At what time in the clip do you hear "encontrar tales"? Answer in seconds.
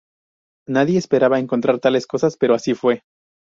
1.37-2.07